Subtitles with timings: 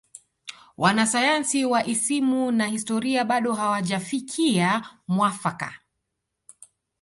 [0.77, 5.73] Wanasayansi wa isimu na historia bado hawajafikia mwafaka